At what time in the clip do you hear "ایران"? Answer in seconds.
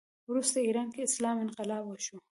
0.65-0.87